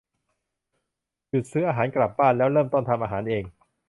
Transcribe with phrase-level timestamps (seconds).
[1.29, 3.43] หยุดซื้ออาหารกลับบ้านแล้วเริ่มต้นทำอาหารเอง